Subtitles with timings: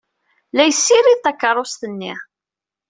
[0.55, 2.13] La yessirid takeṛṛust-nni.